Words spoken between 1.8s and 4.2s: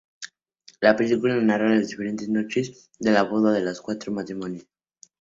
diferentes noches de boda de los cuatro